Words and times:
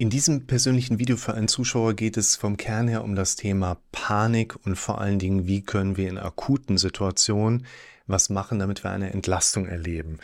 In 0.00 0.08
diesem 0.08 0.46
persönlichen 0.46 0.98
Video 0.98 1.18
für 1.18 1.34
einen 1.34 1.46
Zuschauer 1.46 1.92
geht 1.92 2.16
es 2.16 2.34
vom 2.34 2.56
Kern 2.56 2.88
her 2.88 3.04
um 3.04 3.14
das 3.14 3.36
Thema 3.36 3.76
Panik 3.92 4.56
und 4.64 4.76
vor 4.76 4.98
allen 4.98 5.18
Dingen, 5.18 5.46
wie 5.46 5.60
können 5.60 5.98
wir 5.98 6.08
in 6.08 6.16
akuten 6.16 6.78
Situationen 6.78 7.66
was 8.06 8.30
machen, 8.30 8.58
damit 8.58 8.82
wir 8.82 8.92
eine 8.92 9.12
Entlastung 9.12 9.66
erleben. 9.66 10.18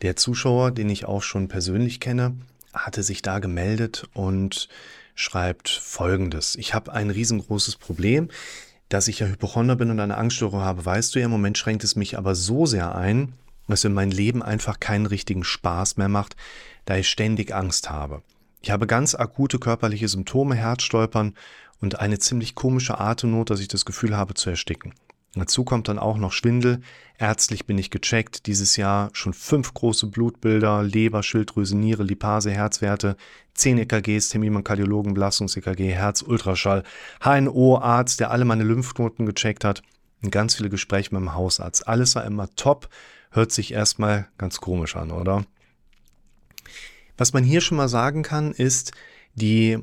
Der 0.00 0.16
Zuschauer, 0.16 0.70
den 0.70 0.88
ich 0.88 1.04
auch 1.04 1.22
schon 1.22 1.48
persönlich 1.48 2.00
kenne, 2.00 2.38
hatte 2.72 3.02
sich 3.02 3.20
da 3.20 3.38
gemeldet 3.38 4.08
und 4.14 4.70
schreibt 5.14 5.68
Folgendes. 5.68 6.56
Ich 6.56 6.72
habe 6.72 6.94
ein 6.94 7.10
riesengroßes 7.10 7.76
Problem, 7.76 8.30
dass 8.88 9.08
ich 9.08 9.18
ja 9.18 9.26
Hypochonder 9.26 9.76
bin 9.76 9.90
und 9.90 10.00
eine 10.00 10.16
Angststörung 10.16 10.62
habe, 10.62 10.86
weißt 10.86 11.14
du 11.14 11.18
ja, 11.18 11.26
im 11.26 11.30
Moment 11.30 11.58
schränkt 11.58 11.84
es 11.84 11.96
mich 11.96 12.16
aber 12.16 12.34
so 12.34 12.64
sehr 12.64 12.94
ein, 12.94 13.34
dass 13.66 13.84
in 13.84 13.92
mein 13.92 14.10
Leben 14.10 14.42
einfach 14.42 14.80
keinen 14.80 15.04
richtigen 15.04 15.44
Spaß 15.44 15.98
mehr 15.98 16.08
macht, 16.08 16.34
da 16.86 16.96
ich 16.96 17.10
ständig 17.10 17.54
Angst 17.54 17.90
habe. 17.90 18.22
Ich 18.60 18.70
habe 18.70 18.86
ganz 18.86 19.14
akute 19.14 19.58
körperliche 19.58 20.08
Symptome, 20.08 20.54
Herzstolpern 20.54 21.34
und 21.80 22.00
eine 22.00 22.18
ziemlich 22.18 22.54
komische 22.54 22.98
Atemnot, 22.98 23.50
dass 23.50 23.60
ich 23.60 23.68
das 23.68 23.84
Gefühl 23.84 24.16
habe 24.16 24.34
zu 24.34 24.50
ersticken. 24.50 24.94
Dazu 25.34 25.62
kommt 25.62 25.88
dann 25.88 25.98
auch 25.98 26.16
noch 26.16 26.32
Schwindel. 26.32 26.80
Ärztlich 27.18 27.66
bin 27.66 27.78
ich 27.78 27.90
gecheckt. 27.90 28.46
Dieses 28.46 28.76
Jahr 28.76 29.10
schon 29.12 29.34
fünf 29.34 29.74
große 29.74 30.06
Blutbilder, 30.06 30.82
Leber, 30.82 31.22
Schilddrüse, 31.22 31.76
Niere, 31.76 32.02
Lipase, 32.02 32.50
Herzwerte, 32.50 33.16
zehn 33.54 33.78
EKGs, 33.78 34.30
Termin 34.30 34.64
Kardiologen, 34.64 35.14
Belastungs-EKG, 35.14 35.92
Herz, 35.92 36.22
Ultraschall, 36.22 36.82
HNO, 37.22 37.78
Arzt, 37.78 38.20
der 38.20 38.30
alle 38.30 38.44
meine 38.44 38.64
Lymphknoten 38.64 39.26
gecheckt 39.26 39.64
hat 39.64 39.82
und 40.22 40.32
ganz 40.32 40.56
viele 40.56 40.70
Gespräche 40.70 41.14
mit 41.14 41.20
dem 41.20 41.34
Hausarzt. 41.34 41.86
Alles 41.86 42.14
war 42.14 42.24
immer 42.24 42.48
top. 42.56 42.88
Hört 43.30 43.52
sich 43.52 43.72
erstmal 43.72 44.28
ganz 44.38 44.58
komisch 44.60 44.96
an, 44.96 45.10
oder? 45.10 45.44
Was 47.18 47.34
man 47.34 47.44
hier 47.44 47.60
schon 47.60 47.76
mal 47.76 47.88
sagen 47.88 48.22
kann, 48.22 48.52
ist, 48.52 48.92
die 49.34 49.78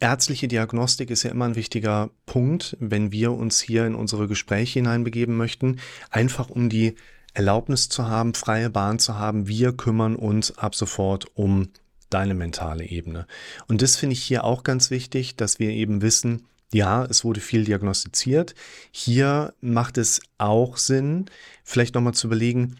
ärztliche 0.00 0.48
Diagnostik 0.48 1.10
ist 1.10 1.22
ja 1.22 1.30
immer 1.30 1.46
ein 1.46 1.54
wichtiger 1.54 2.10
Punkt, 2.26 2.76
wenn 2.80 3.12
wir 3.12 3.32
uns 3.32 3.60
hier 3.60 3.86
in 3.86 3.94
unsere 3.94 4.26
Gespräche 4.28 4.80
hineinbegeben 4.80 5.36
möchten, 5.36 5.78
einfach 6.10 6.50
um 6.50 6.68
die 6.68 6.96
Erlaubnis 7.34 7.88
zu 7.88 8.08
haben, 8.08 8.34
freie 8.34 8.68
Bahn 8.68 8.98
zu 8.98 9.16
haben, 9.16 9.48
wir 9.48 9.72
kümmern 9.72 10.16
uns 10.16 10.58
ab 10.58 10.74
sofort 10.74 11.26
um 11.34 11.68
deine 12.10 12.34
mentale 12.34 12.84
Ebene. 12.84 13.26
Und 13.68 13.80
das 13.80 13.96
finde 13.96 14.14
ich 14.14 14.22
hier 14.22 14.44
auch 14.44 14.64
ganz 14.64 14.90
wichtig, 14.90 15.36
dass 15.36 15.58
wir 15.58 15.70
eben 15.70 16.02
wissen, 16.02 16.46
ja, 16.72 17.04
es 17.04 17.24
wurde 17.24 17.40
viel 17.40 17.64
diagnostiziert. 17.64 18.54
Hier 18.90 19.54
macht 19.60 19.98
es 19.98 20.20
auch 20.38 20.78
Sinn, 20.78 21.26
vielleicht 21.64 21.94
nochmal 21.94 22.14
zu 22.14 22.26
überlegen, 22.26 22.76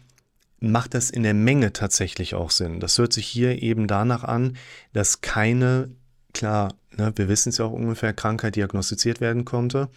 macht 0.71 0.93
das 0.93 1.09
in 1.09 1.23
der 1.23 1.33
Menge 1.33 1.73
tatsächlich 1.73 2.35
auch 2.35 2.49
Sinn. 2.49 2.79
Das 2.79 2.97
hört 2.97 3.13
sich 3.13 3.27
hier 3.27 3.61
eben 3.61 3.87
danach 3.87 4.23
an, 4.23 4.57
dass 4.93 5.21
keine, 5.21 5.91
klar, 6.33 6.73
ne, 6.91 7.11
wir 7.15 7.27
wissen 7.27 7.49
es 7.49 7.57
ja 7.57 7.65
auch 7.65 7.71
ungefähr, 7.71 8.13
Krankheit 8.13 8.55
diagnostiziert 8.55 9.19
werden 9.19 9.45
konnte, 9.45 9.89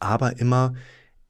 aber 0.00 0.38
immer 0.38 0.74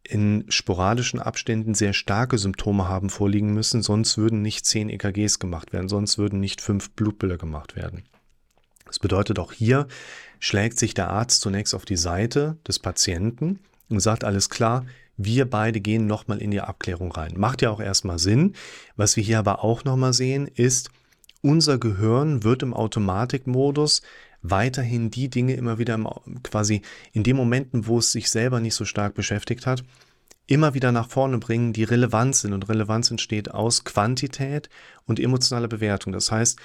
in 0.05 0.45
sporadischen 0.49 1.19
Abständen 1.19 1.75
sehr 1.75 1.93
starke 1.93 2.39
Symptome 2.39 2.89
haben 2.89 3.11
vorliegen 3.11 3.53
müssen, 3.53 3.83
sonst 3.83 4.19
würden 4.19 4.41
nicht 4.41 4.65
zehn 4.65 4.89
EKGs 4.89 5.41
gemacht 5.41 5.73
werden, 5.73 5.89
sonst 5.89 6.17
würden 6.17 6.39
nicht 6.39 6.61
fünf 6.61 6.91
Blutbilder 6.93 7.39
gemacht 7.39 7.75
werden. 7.75 8.05
Das 8.85 9.01
bedeutet 9.01 9.41
auch 9.41 9.53
hier 9.53 9.89
schlägt 10.39 10.79
sich 10.79 10.95
der 10.95 11.11
Arzt 11.11 11.41
zunächst 11.41 11.75
auf 11.75 11.85
die 11.85 11.97
Seite 11.97 12.57
des 12.69 12.79
Patienten 12.79 13.59
und 13.89 13.99
sagt 13.99 14.23
alles 14.23 14.49
klar, 14.49 14.85
wir 15.17 15.49
beide 15.49 15.81
gehen 15.81 16.07
nochmal 16.07 16.43
in 16.43 16.51
die 16.51 16.61
Abklärung 16.61 17.13
rein. 17.13 17.35
Macht 17.37 17.63
ja 17.63 17.71
auch 17.71 17.81
erstmal 17.81 18.19
Sinn. 18.19 18.55
Was 18.97 19.17
wir 19.17 19.23
hier 19.23 19.39
aber 19.39 19.65
auch 19.65 19.85
nochmal 19.85 20.13
sehen, 20.13 20.47
ist, 20.47 20.91
unser 21.43 21.79
Gehirn 21.79 22.45
wird 22.45 22.63
im 22.63 22.75
Automatikmodus 22.75 24.03
weiterhin 24.43 25.11
die 25.11 25.29
Dinge 25.29 25.55
immer 25.55 25.79
wieder 25.79 25.95
im, 25.95 26.09
quasi 26.43 26.83
in 27.13 27.23
den 27.23 27.37
Momenten, 27.37 27.87
wo 27.87 27.99
es 27.99 28.13
sich 28.13 28.31
selber 28.31 28.61
nicht 28.61 28.75
so 28.75 28.85
stark 28.85 29.15
beschäftigt 29.15 29.67
hat, 29.67 29.85
immer 30.47 30.75
wieder 30.75 30.93
nach 30.93 31.09
vorne 31.09 31.39
bringen, 31.39 31.73
die 31.73 31.85
Relevanz 31.85 32.41
sind. 32.43 32.53
Und 32.53 32.69
Relevanz 32.69 33.11
entsteht 33.11 33.51
aus 33.51 33.85
Quantität 33.85 34.69
und 35.07 35.19
emotionaler 35.19 35.69
Bewertung. 35.69 36.13
Das 36.13 36.31
heißt, 36.31 36.59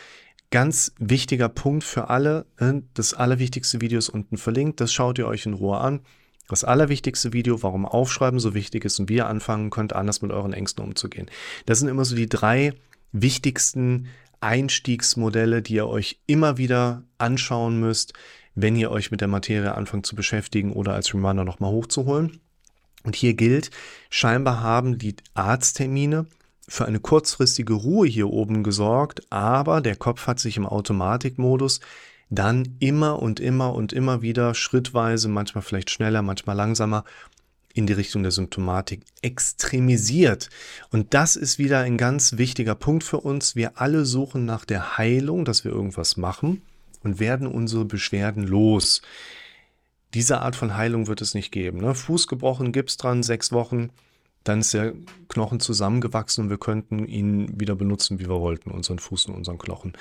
ganz 0.52 0.94
wichtiger 1.00 1.50
Punkt 1.50 1.84
für 1.84 2.10
alle, 2.10 2.46
ne, 2.60 2.84
das 2.94 3.14
allerwichtigste 3.14 3.82
Video 3.82 3.98
ist 3.98 4.10
unten 4.10 4.38
verlinkt, 4.38 4.82
das 4.82 4.94
schaut 4.94 5.18
ihr 5.18 5.28
euch 5.28 5.46
in 5.46 5.54
Ruhe 5.54 5.80
an. 5.80 6.02
Das 6.52 6.66
allerwichtigste 6.66 7.32
Video, 7.32 7.64
warum 7.64 7.86
Aufschreiben 7.86 8.42
so 8.42 8.54
wichtig 8.54 8.84
ist 8.84 9.00
und 9.00 9.08
wie 9.08 9.16
ihr 9.16 9.28
anfangen 9.28 9.70
könnt, 9.70 9.94
anders 9.94 10.22
mit 10.22 10.32
euren 10.32 10.52
Ängsten 10.52 10.84
umzugehen. 10.84 11.30
Das 11.66 11.80
sind 11.80 11.88
immer 11.88 12.04
so 12.04 12.14
die 12.14 12.28
drei 12.28 12.74
wichtigsten 13.14 14.10
Einstiegsmodelle, 14.42 15.62
die 15.62 15.76
ihr 15.76 15.88
euch 15.88 16.20
immer 16.28 16.58
wieder 16.58 17.04
anschauen 17.18 17.80
müsst, 17.80 18.12
wenn 18.54 18.76
ihr 18.76 18.92
euch 18.92 19.12
mit 19.12 19.22
der 19.22 19.30
Materie 19.30 19.74
anfangt 19.74 20.06
zu 20.06 20.14
beschäftigen 20.14 20.74
oder 20.74 20.94
als 20.94 21.14
Reminder 21.14 21.46
nochmal 21.46 21.72
hochzuholen. 21.72 22.42
Und 23.04 23.16
hier 23.16 23.34
gilt, 23.34 23.72
scheinbar 24.10 24.60
haben 24.60 24.98
die 24.98 25.16
Arzttermine 25.34 26.26
für 26.68 26.84
eine 26.84 27.00
kurzfristige 27.00 27.74
Ruhe 27.76 28.08
hier 28.08 28.30
oben 28.30 28.62
gesorgt, 28.62 29.22
aber 29.32 29.80
der 29.80 29.96
Kopf 29.96 30.28
hat 30.28 30.40
sich 30.40 30.58
im 30.58 30.66
Automatikmodus 30.66 31.80
dann 32.32 32.78
immer 32.80 33.22
und 33.22 33.40
immer 33.40 33.76
und 33.76 33.94
immer 33.94 34.22
wieder 34.22 34.56
schrittweise, 34.56 35.28
manchmal 35.28 35.62
vielleicht 35.62 35.92
schneller, 35.92 36.22
manchmal 36.22 36.56
langsamer, 36.56 37.04
in 37.74 37.88
die 37.88 37.94
Richtung 37.94 38.24
der 38.24 38.32
Symptomatik 38.32 39.02
extremisiert. 39.22 40.50
Und 40.90 41.14
das 41.14 41.36
ist 41.36 41.60
wieder 41.60 41.80
ein 41.80 41.98
ganz 41.98 42.38
wichtiger 42.38 42.76
Punkt 42.76 43.04
für 43.04 43.20
uns. 43.20 43.56
Wir 43.56 43.80
alle 43.80 44.06
suchen 44.06 44.46
nach 44.46 44.66
der 44.66 44.98
Heilung, 44.98 45.46
dass 45.46 45.64
wir 45.64 45.72
irgendwas 45.72 46.18
machen 46.18 46.62
und 47.04 47.20
werden 47.20 47.48
unsere 47.48 47.86
Beschwerden 47.86 48.44
los. 48.44 49.02
Diese 50.14 50.42
Art 50.42 50.56
von 50.56 50.76
Heilung 50.76 51.08
wird 51.08 51.22
es 51.22 51.34
nicht 51.34 51.52
geben. 51.52 51.80
Ne? 51.80 51.96
Fuß 51.96 52.28
gebrochen, 52.28 52.74
Gips 52.74 52.98
dran, 52.98 53.24
sechs 53.24 53.52
Wochen, 53.52 53.90
dann 54.44 54.62
ist 54.62 54.74
der 54.74 54.94
Knochen 55.30 55.60
zusammengewachsen 55.60 56.46
und 56.46 56.50
wir 56.50 56.58
könnten 56.58 57.06
ihn 57.06 57.60
wieder 57.60 57.76
benutzen, 57.76 58.20
wie 58.20 58.28
wir 58.28 58.42
wollten, 58.42 58.72
unseren 58.72 59.00
Fuß 59.00 59.28
und 59.28 59.36
unseren 59.36 59.58
Knochen. 59.58 59.94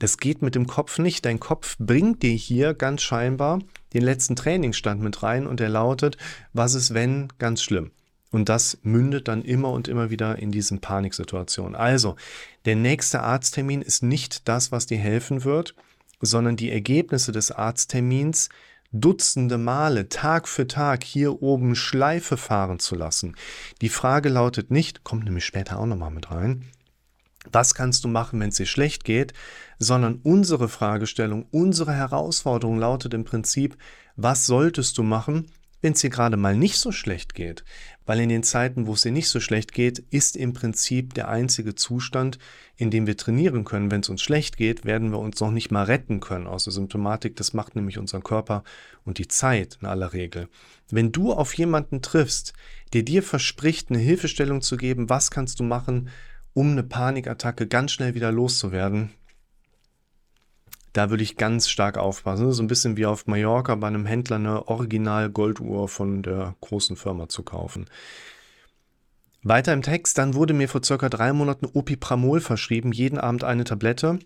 Das 0.00 0.16
geht 0.16 0.42
mit 0.42 0.54
dem 0.56 0.66
Kopf 0.66 0.98
nicht. 0.98 1.24
Dein 1.26 1.38
Kopf 1.38 1.76
bringt 1.78 2.22
dir 2.22 2.32
hier 2.32 2.74
ganz 2.74 3.02
scheinbar 3.02 3.60
den 3.92 4.02
letzten 4.02 4.34
Trainingsstand 4.34 5.00
mit 5.00 5.22
rein 5.22 5.46
und 5.46 5.60
er 5.60 5.68
lautet, 5.68 6.16
was 6.52 6.74
ist 6.74 6.94
wenn, 6.94 7.28
ganz 7.38 7.62
schlimm. 7.62 7.92
Und 8.32 8.48
das 8.48 8.78
mündet 8.82 9.28
dann 9.28 9.42
immer 9.42 9.70
und 9.70 9.88
immer 9.88 10.10
wieder 10.10 10.38
in 10.38 10.50
diesen 10.52 10.80
Paniksituationen. 10.80 11.74
Also, 11.74 12.16
der 12.64 12.76
nächste 12.76 13.20
Arzttermin 13.20 13.82
ist 13.82 14.02
nicht 14.02 14.48
das, 14.48 14.72
was 14.72 14.86
dir 14.86 14.98
helfen 14.98 15.44
wird, 15.44 15.74
sondern 16.20 16.56
die 16.56 16.70
Ergebnisse 16.70 17.30
des 17.30 17.50
Arzttermins 17.50 18.48
Dutzende 18.92 19.56
Male, 19.56 20.08
Tag 20.08 20.48
für 20.48 20.66
Tag 20.66 21.04
hier 21.04 21.42
oben 21.42 21.76
Schleife 21.76 22.36
fahren 22.36 22.80
zu 22.80 22.96
lassen. 22.96 23.36
Die 23.82 23.88
Frage 23.88 24.28
lautet 24.30 24.72
nicht, 24.72 25.04
kommt 25.04 25.24
nämlich 25.24 25.44
später 25.44 25.78
auch 25.78 25.86
nochmal 25.86 26.10
mit 26.10 26.30
rein, 26.32 26.64
was 27.50 27.74
kannst 27.74 28.04
du 28.04 28.08
machen, 28.08 28.40
wenn 28.40 28.50
es 28.50 28.56
dir 28.56 28.66
schlecht 28.66 29.04
geht, 29.04 29.32
sondern 29.78 30.20
unsere 30.22 30.68
Fragestellung, 30.68 31.46
unsere 31.50 31.94
Herausforderung 31.94 32.78
lautet 32.78 33.14
im 33.14 33.24
Prinzip, 33.24 33.76
was 34.16 34.46
solltest 34.46 34.98
du 34.98 35.02
machen, 35.02 35.50
wenn 35.82 35.94
es 35.94 36.00
dir 36.00 36.10
gerade 36.10 36.36
mal 36.36 36.54
nicht 36.54 36.76
so 36.76 36.92
schlecht 36.92 37.34
geht? 37.34 37.64
Weil 38.04 38.20
in 38.20 38.28
den 38.28 38.42
Zeiten, 38.42 38.86
wo 38.86 38.92
es 38.92 39.02
dir 39.02 39.12
nicht 39.12 39.28
so 39.28 39.40
schlecht 39.40 39.72
geht, 39.72 40.00
ist 40.10 40.36
im 40.36 40.52
Prinzip 40.52 41.14
der 41.14 41.28
einzige 41.28 41.74
Zustand, 41.74 42.38
in 42.76 42.90
dem 42.90 43.06
wir 43.06 43.16
trainieren 43.16 43.64
können. 43.64 43.90
Wenn 43.90 44.00
es 44.00 44.10
uns 44.10 44.20
schlecht 44.20 44.58
geht, 44.58 44.84
werden 44.84 45.10
wir 45.10 45.18
uns 45.18 45.40
noch 45.40 45.50
nicht 45.50 45.70
mal 45.70 45.84
retten 45.84 46.20
können 46.20 46.46
aus 46.46 46.64
der 46.64 46.74
Symptomatik. 46.74 47.36
Das 47.36 47.54
macht 47.54 47.76
nämlich 47.76 47.98
unseren 47.98 48.22
Körper 48.22 48.64
und 49.04 49.16
die 49.16 49.28
Zeit 49.28 49.78
in 49.80 49.86
aller 49.86 50.12
Regel. 50.12 50.48
Wenn 50.90 51.12
du 51.12 51.32
auf 51.32 51.54
jemanden 51.54 52.02
triffst, 52.02 52.52
der 52.92 53.02
dir 53.02 53.22
verspricht, 53.22 53.90
eine 53.90 53.98
Hilfestellung 53.98 54.60
zu 54.60 54.76
geben, 54.76 55.08
was 55.08 55.30
kannst 55.30 55.60
du 55.60 55.64
machen, 55.64 56.10
um 56.54 56.72
eine 56.72 56.82
Panikattacke 56.82 57.66
ganz 57.66 57.92
schnell 57.92 58.14
wieder 58.14 58.32
loszuwerden, 58.32 59.10
da 60.92 61.10
würde 61.10 61.22
ich 61.22 61.36
ganz 61.36 61.68
stark 61.68 61.98
aufpassen. 61.98 62.52
So 62.52 62.62
ein 62.62 62.68
bisschen 62.68 62.96
wie 62.96 63.06
auf 63.06 63.26
Mallorca 63.26 63.74
bei 63.76 63.86
einem 63.86 64.06
Händler 64.06 64.36
eine 64.36 64.68
Original-Golduhr 64.68 65.88
von 65.88 66.22
der 66.22 66.56
großen 66.60 66.96
Firma 66.96 67.28
zu 67.28 67.42
kaufen. 67.42 67.86
Weiter 69.42 69.72
im 69.72 69.82
Text, 69.82 70.18
dann 70.18 70.34
wurde 70.34 70.52
mir 70.52 70.68
vor 70.68 70.82
circa 70.82 71.08
drei 71.08 71.32
Monaten 71.32 71.66
Opipramol 71.66 72.40
verschrieben, 72.40 72.92
jeden 72.92 73.18
Abend 73.18 73.44
eine 73.44 73.64
Tablette. 73.64 74.18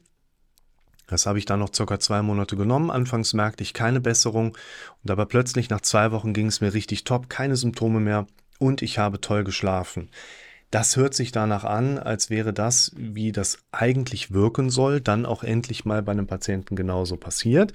Das 1.06 1.26
habe 1.26 1.38
ich 1.38 1.44
dann 1.44 1.60
noch 1.60 1.72
circa 1.72 2.00
zwei 2.00 2.22
Monate 2.22 2.56
genommen. 2.56 2.90
Anfangs 2.90 3.34
merkte 3.34 3.62
ich 3.62 3.74
keine 3.74 4.00
Besserung 4.00 4.56
und 5.02 5.10
aber 5.10 5.26
plötzlich 5.26 5.68
nach 5.68 5.82
zwei 5.82 6.10
Wochen 6.12 6.32
ging 6.32 6.46
es 6.46 6.62
mir 6.62 6.72
richtig 6.72 7.04
top, 7.04 7.28
keine 7.28 7.56
Symptome 7.56 8.00
mehr 8.00 8.26
und 8.58 8.80
ich 8.80 8.98
habe 8.98 9.20
toll 9.20 9.44
geschlafen. 9.44 10.08
Das 10.74 10.96
hört 10.96 11.14
sich 11.14 11.30
danach 11.30 11.62
an, 11.62 12.00
als 12.00 12.30
wäre 12.30 12.52
das, 12.52 12.90
wie 12.96 13.30
das 13.30 13.58
eigentlich 13.70 14.32
wirken 14.32 14.70
soll, 14.70 15.00
dann 15.00 15.24
auch 15.24 15.44
endlich 15.44 15.84
mal 15.84 16.02
bei 16.02 16.10
einem 16.10 16.26
Patienten 16.26 16.74
genauso 16.74 17.16
passiert. 17.16 17.72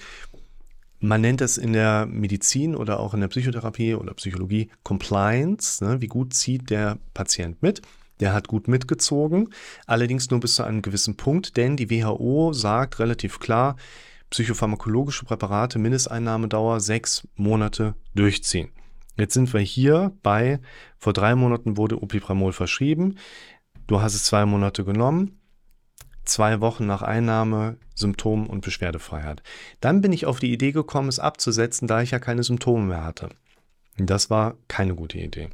Man 1.00 1.22
nennt 1.22 1.40
es 1.40 1.58
in 1.58 1.72
der 1.72 2.08
Medizin 2.08 2.76
oder 2.76 3.00
auch 3.00 3.14
in 3.14 3.22
der 3.22 3.30
Psychotherapie 3.30 3.96
oder 3.96 4.14
Psychologie 4.16 4.70
Compliance. 4.84 5.82
Ne? 5.82 6.02
Wie 6.02 6.08
gut 6.08 6.34
zieht 6.34 6.72
der 6.72 6.98
Patient 7.14 7.64
mit? 7.64 7.82
Der 8.20 8.34
hat 8.34 8.50
gut 8.50 8.68
mitgezogen, 8.68 9.48
allerdings 9.86 10.30
nur 10.30 10.42
bis 10.42 10.56
zu 10.56 10.64
einem 10.64 10.82
gewissen 10.82 11.16
Punkt, 11.16 11.56
denn 11.56 11.78
die 11.78 11.90
WHO 11.90 12.52
sagt 12.52 13.00
relativ 13.00 13.40
klar, 13.40 13.78
psychopharmakologische 14.30 15.24
Präparate, 15.24 15.80
Mindesteinnahmedauer 15.80 16.82
sechs 16.82 17.26
Monate 17.38 17.96
durchziehen. 18.14 18.74
Jetzt 19.18 19.34
sind 19.34 19.54
wir 19.54 19.60
hier 19.60 20.14
bei, 20.24 20.60
vor 20.98 21.14
drei 21.14 21.36
Monaten 21.36 21.78
wurde 21.78 22.02
Opipramol 22.02 22.54
verschrieben. 22.54 23.16
Du 23.88 24.02
hast 24.02 24.16
es 24.16 24.24
zwei 24.24 24.46
Monate 24.46 24.86
genommen, 24.86 25.40
zwei 26.24 26.62
Wochen 26.62 26.86
nach 26.86 27.02
Einnahme 27.02 27.78
Symptom- 27.96 28.48
und 28.48 28.62
Beschwerdefreiheit. 28.62 29.44
Dann 29.82 30.02
bin 30.02 30.14
ich 30.14 30.26
auf 30.26 30.40
die 30.40 30.54
Idee 30.54 30.72
gekommen, 30.72 31.10
es 31.10 31.20
abzusetzen, 31.20 31.88
da 31.88 32.02
ich 32.02 32.12
ja 32.12 32.20
keine 32.20 32.44
Symptome 32.44 32.86
mehr 32.86 33.04
hatte. 33.04 33.30
Das 33.98 34.30
war 34.30 34.56
keine 34.68 34.96
gute 34.96 35.18
Idee. 35.18 35.50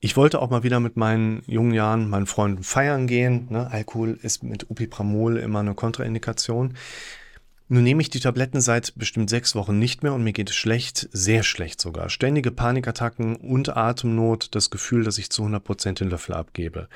Ich 0.00 0.16
wollte 0.16 0.40
auch 0.40 0.50
mal 0.50 0.62
wieder 0.62 0.78
mit 0.78 0.96
meinen 0.96 1.42
jungen 1.46 1.74
Jahren, 1.74 2.08
meinen 2.08 2.26
Freunden 2.26 2.62
feiern 2.62 3.08
gehen. 3.08 3.48
Ne? 3.50 3.68
Alkohol 3.70 4.18
ist 4.22 4.44
mit 4.44 4.70
Opipramol 4.70 5.38
immer 5.38 5.58
eine 5.58 5.74
Kontraindikation. 5.74 6.74
Nun 7.70 7.82
nehme 7.82 8.00
ich 8.00 8.08
die 8.08 8.20
Tabletten 8.20 8.62
seit 8.62 8.94
bestimmt 8.96 9.28
sechs 9.28 9.54
Wochen 9.54 9.78
nicht 9.78 10.02
mehr 10.02 10.14
und 10.14 10.24
mir 10.24 10.32
geht 10.32 10.48
es 10.48 10.56
schlecht, 10.56 11.08
sehr 11.12 11.42
schlecht 11.42 11.82
sogar. 11.82 12.08
Ständige 12.08 12.50
Panikattacken 12.50 13.36
und 13.36 13.76
Atemnot, 13.76 14.54
das 14.54 14.70
Gefühl, 14.70 15.04
dass 15.04 15.18
ich 15.18 15.28
zu 15.28 15.42
100% 15.44 15.98
den 15.98 16.08
Löffel 16.08 16.34
abgebe. 16.34 16.88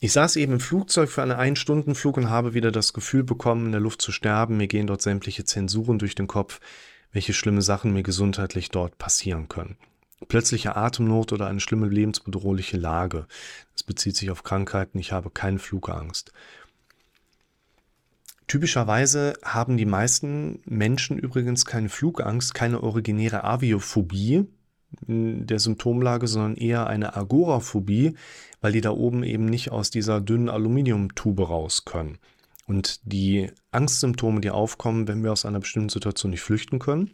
Ich 0.00 0.12
saß 0.12 0.36
eben 0.36 0.52
im 0.52 0.60
Flugzeug 0.60 1.08
für 1.08 1.22
einen 1.22 1.32
Ein-Stunden-Flug 1.32 2.18
und 2.18 2.28
habe 2.28 2.52
wieder 2.52 2.70
das 2.70 2.92
Gefühl 2.92 3.24
bekommen, 3.24 3.64
in 3.64 3.72
der 3.72 3.80
Luft 3.80 4.02
zu 4.02 4.12
sterben. 4.12 4.58
Mir 4.58 4.66
gehen 4.66 4.86
dort 4.86 5.00
sämtliche 5.00 5.44
Zensuren 5.44 5.98
durch 5.98 6.14
den 6.14 6.26
Kopf, 6.26 6.60
welche 7.12 7.32
schlimme 7.32 7.62
Sachen 7.62 7.94
mir 7.94 8.02
gesundheitlich 8.02 8.68
dort 8.68 8.98
passieren 8.98 9.48
können. 9.48 9.78
Plötzliche 10.28 10.76
Atemnot 10.76 11.32
oder 11.32 11.46
eine 11.46 11.60
schlimme 11.60 11.88
lebensbedrohliche 11.88 12.76
Lage. 12.76 13.26
Das 13.72 13.82
bezieht 13.82 14.16
sich 14.16 14.30
auf 14.30 14.42
Krankheiten. 14.42 14.98
Ich 14.98 15.12
habe 15.12 15.30
keine 15.30 15.58
Flugangst. 15.58 16.32
Typischerweise 18.54 19.32
haben 19.42 19.76
die 19.76 19.84
meisten 19.84 20.60
Menschen 20.64 21.18
übrigens 21.18 21.64
keine 21.64 21.88
Flugangst, 21.88 22.54
keine 22.54 22.84
originäre 22.84 23.42
Aviophobie 23.42 24.44
der 25.08 25.58
Symptomlage, 25.58 26.28
sondern 26.28 26.54
eher 26.54 26.86
eine 26.86 27.16
Agoraphobie, 27.16 28.14
weil 28.60 28.70
die 28.70 28.80
da 28.80 28.92
oben 28.92 29.24
eben 29.24 29.46
nicht 29.46 29.72
aus 29.72 29.90
dieser 29.90 30.20
dünnen 30.20 30.48
Aluminiumtube 30.48 31.48
raus 31.48 31.84
können. 31.84 32.18
Und 32.68 33.00
die 33.02 33.50
Angstsymptome, 33.72 34.40
die 34.40 34.52
aufkommen, 34.52 35.08
wenn 35.08 35.24
wir 35.24 35.32
aus 35.32 35.44
einer 35.44 35.58
bestimmten 35.58 35.88
Situation 35.88 36.30
nicht 36.30 36.42
flüchten 36.42 36.78
können, 36.78 37.10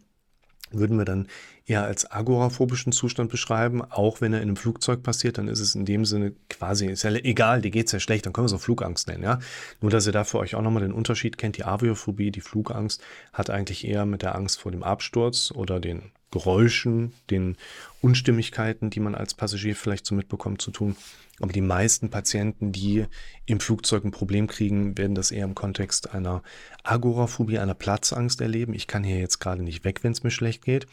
würden 0.73 0.99
wir 0.99 1.05
dann 1.05 1.27
eher 1.67 1.85
als 1.85 2.11
agoraphobischen 2.11 2.93
Zustand 2.93 3.31
beschreiben. 3.31 3.83
Auch 3.83 4.21
wenn 4.21 4.33
er 4.33 4.41
in 4.41 4.49
einem 4.49 4.57
Flugzeug 4.57 5.03
passiert, 5.03 5.39
dann 5.39 5.49
ist 5.49 5.61
es 5.61 5.75
in 5.75 5.85
dem 5.85 6.05
Sinne 6.05 6.33
quasi, 6.49 6.87
ist 6.87 7.03
ja 7.03 7.11
egal, 7.11 7.63
dir 7.63 7.71
geht 7.71 7.87
es 7.87 7.93
ja 7.93 8.01
schlecht, 8.01 8.27
dann 8.27 8.33
können 8.33 8.45
wir 8.45 8.55
es 8.55 8.61
auch 8.61 8.65
Flugangst 8.65 9.09
nennen. 9.09 9.23
Ja? 9.23 9.39
Nur, 9.81 9.91
dass 9.91 10.07
ihr 10.07 10.13
da 10.13 10.25
für 10.25 10.39
euch 10.39 10.55
auch 10.55 10.63
nochmal 10.63 10.83
den 10.83 10.93
Unterschied 10.93 11.39
kennt. 11.39 11.57
Die 11.57 11.65
Aviophobie, 11.65 12.31
die 12.31 12.41
Flugangst, 12.41 13.03
hat 13.33 13.51
eigentlich 13.51 13.87
eher 13.87 14.07
mit 14.07 14.23
der 14.23 14.35
Angst 14.35 14.61
vor 14.61 14.73
dem 14.73 14.83
Absturz 14.83 15.53
oder 15.55 15.81
den 15.81 16.13
Geräuschen, 16.31 17.13
den 17.31 17.57
Unstimmigkeiten, 18.01 18.91
die 18.91 19.01
man 19.01 19.15
als 19.15 19.35
Passagier 19.35 19.75
vielleicht 19.75 20.07
so 20.07 20.15
mitbekommt, 20.15 20.63
zu 20.63 20.71
tun. 20.71 20.97
Aber 21.41 21.53
die 21.53 21.63
meisten 21.63 22.11
Patienten, 22.11 22.71
die 22.71 23.07
im 23.47 23.61
Flugzeug 23.61 24.05
ein 24.05 24.11
Problem 24.11 24.47
kriegen, 24.47 24.97
werden 24.99 25.15
das 25.15 25.31
eher 25.31 25.47
im 25.47 25.55
Kontext 25.55 26.15
einer 26.15 26.43
Agoraphobie, 26.85 27.59
einer 27.59 27.75
Platzangst 27.75 28.41
erleben. 28.41 28.75
Ich 28.75 28.87
kann 28.87 29.05
hier 29.05 29.19
jetzt 29.19 29.39
gerade 29.39 29.63
nicht 29.63 29.85
weg, 29.85 30.05
wenn 30.05 30.13
es 30.13 30.23
mir 30.23 30.31
schlecht 30.31 30.63
geht. 30.63 30.87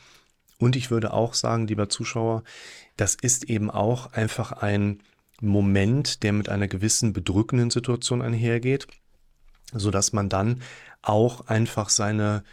Und 0.58 0.76
ich 0.76 0.90
würde 0.90 1.14
auch 1.14 1.34
sagen, 1.34 1.68
lieber 1.68 1.90
Zuschauer, 1.90 2.44
das 2.96 3.16
ist 3.16 3.44
eben 3.44 3.70
auch 3.70 4.14
einfach 4.14 4.54
ein 4.54 5.02
Moment, 5.40 6.24
der 6.24 6.34
mit 6.34 6.50
einer 6.50 6.68
gewissen 6.68 7.14
bedrückenden 7.14 7.70
Situation 7.70 8.22
einhergeht, 8.22 8.88
sodass 9.74 10.14
man 10.14 10.30
dann 10.30 10.62
auch 11.04 11.48
einfach 11.48 11.90
seine 11.90 12.44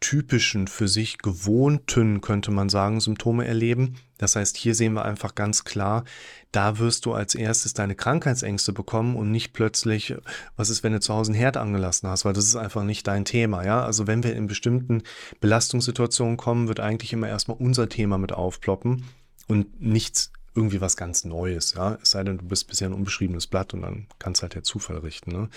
typischen, 0.00 0.66
für 0.66 0.88
sich 0.88 1.18
gewohnten, 1.18 2.22
könnte 2.22 2.50
man 2.50 2.68
sagen, 2.68 3.00
Symptome 3.00 3.46
erleben. 3.46 3.96
Das 4.18 4.34
heißt, 4.34 4.56
hier 4.56 4.74
sehen 4.74 4.94
wir 4.94 5.04
einfach 5.04 5.34
ganz 5.34 5.64
klar, 5.64 6.04
da 6.52 6.78
wirst 6.78 7.06
du 7.06 7.12
als 7.12 7.34
erstes 7.34 7.74
deine 7.74 7.94
Krankheitsängste 7.94 8.72
bekommen 8.72 9.14
und 9.16 9.30
nicht 9.30 9.52
plötzlich, 9.52 10.14
was 10.56 10.70
ist, 10.70 10.82
wenn 10.82 10.92
du 10.92 11.00
zu 11.00 11.14
Hause 11.14 11.32
einen 11.32 11.40
Herd 11.40 11.56
angelassen 11.56 12.08
hast, 12.08 12.24
weil 12.24 12.32
das 12.32 12.44
ist 12.44 12.56
einfach 12.56 12.82
nicht 12.82 13.06
dein 13.06 13.24
Thema, 13.24 13.64
ja. 13.64 13.84
Also 13.84 14.06
wenn 14.06 14.24
wir 14.24 14.34
in 14.34 14.46
bestimmten 14.46 15.02
Belastungssituationen 15.40 16.36
kommen, 16.36 16.68
wird 16.68 16.80
eigentlich 16.80 17.12
immer 17.12 17.28
erstmal 17.28 17.58
unser 17.58 17.88
Thema 17.88 18.18
mit 18.18 18.32
aufploppen 18.32 19.04
und 19.48 19.80
nichts 19.80 20.32
irgendwie 20.54 20.80
was 20.80 20.96
ganz 20.96 21.24
Neues, 21.24 21.74
ja. 21.74 21.98
Es 22.02 22.12
sei 22.12 22.24
denn, 22.24 22.38
du 22.38 22.44
bist 22.46 22.66
bisher 22.68 22.88
ein 22.88 22.94
unbeschriebenes 22.94 23.46
Blatt 23.46 23.74
und 23.74 23.82
dann 23.82 24.06
kannst 24.18 24.42
halt 24.42 24.54
der 24.54 24.64
Zufall 24.64 24.98
richten, 24.98 25.30
ne? 25.30 25.48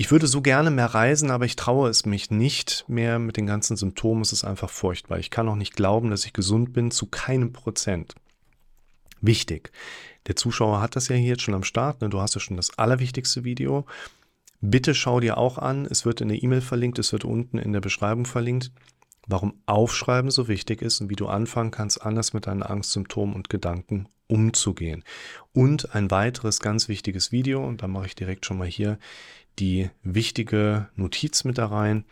Ich 0.00 0.12
würde 0.12 0.28
so 0.28 0.42
gerne 0.42 0.70
mehr 0.70 0.94
reisen, 0.94 1.32
aber 1.32 1.44
ich 1.44 1.56
traue 1.56 1.90
es 1.90 2.06
mich 2.06 2.30
nicht 2.30 2.84
mehr 2.86 3.18
mit 3.18 3.36
den 3.36 3.46
ganzen 3.46 3.76
Symptomen. 3.76 4.22
Es 4.22 4.32
ist 4.32 4.44
einfach 4.44 4.70
furchtbar. 4.70 5.18
Ich 5.18 5.28
kann 5.28 5.48
auch 5.48 5.56
nicht 5.56 5.74
glauben, 5.74 6.10
dass 6.10 6.24
ich 6.24 6.32
gesund 6.32 6.72
bin, 6.72 6.92
zu 6.92 7.06
keinem 7.06 7.52
Prozent. 7.52 8.14
Wichtig. 9.20 9.72
Der 10.28 10.36
Zuschauer 10.36 10.80
hat 10.80 10.94
das 10.94 11.08
ja 11.08 11.16
hier 11.16 11.30
jetzt 11.30 11.42
schon 11.42 11.54
am 11.54 11.64
Start. 11.64 12.00
Ne? 12.00 12.10
Du 12.10 12.20
hast 12.20 12.36
ja 12.36 12.40
schon 12.40 12.56
das 12.56 12.78
allerwichtigste 12.78 13.42
Video. 13.42 13.86
Bitte 14.60 14.94
schau 14.94 15.18
dir 15.18 15.36
auch 15.36 15.58
an. 15.58 15.84
Es 15.84 16.04
wird 16.04 16.20
in 16.20 16.28
der 16.28 16.44
E-Mail 16.44 16.60
verlinkt, 16.60 17.00
es 17.00 17.10
wird 17.10 17.24
unten 17.24 17.58
in 17.58 17.72
der 17.72 17.80
Beschreibung 17.80 18.24
verlinkt, 18.24 18.70
warum 19.26 19.60
Aufschreiben 19.66 20.30
so 20.30 20.46
wichtig 20.46 20.80
ist 20.80 21.00
und 21.00 21.10
wie 21.10 21.16
du 21.16 21.26
anfangen 21.26 21.72
kannst, 21.72 22.06
anders 22.06 22.32
mit 22.34 22.46
deinen 22.46 22.62
Angstsymptomen 22.62 23.34
und 23.34 23.50
Gedanken 23.50 24.08
umzugehen. 24.28 25.02
Und 25.52 25.92
ein 25.96 26.08
weiteres 26.12 26.60
ganz 26.60 26.86
wichtiges 26.86 27.32
Video, 27.32 27.66
und 27.66 27.82
da 27.82 27.88
mache 27.88 28.06
ich 28.06 28.14
direkt 28.14 28.46
schon 28.46 28.58
mal 28.58 28.68
hier 28.68 29.00
die 29.58 29.90
wichtige 30.02 30.88
Notiz 30.94 31.44
mit 31.44 31.58
da 31.58 31.66
rein 31.66 32.04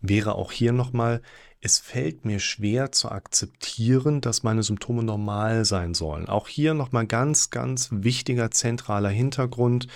wäre 0.00 0.34
auch 0.34 0.52
hier 0.52 0.72
nochmal, 0.72 1.22
es 1.60 1.78
fällt 1.78 2.24
mir 2.24 2.38
schwer 2.38 2.92
zu 2.92 3.10
akzeptieren, 3.10 4.20
dass 4.20 4.44
meine 4.44 4.62
Symptome 4.62 5.02
normal 5.02 5.64
sein 5.64 5.92
sollen. 5.94 6.28
Auch 6.28 6.46
hier 6.46 6.74
nochmal 6.74 7.06
ganz, 7.06 7.50
ganz 7.50 7.88
wichtiger 7.90 8.50
zentraler 8.52 9.08
Hintergrund, 9.08 9.88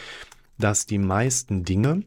dass 0.59 0.87
die 0.87 0.99
meisten 0.99 1.65
Dinge, 1.65 2.03